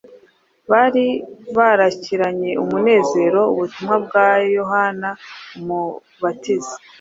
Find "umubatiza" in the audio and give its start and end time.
5.57-6.75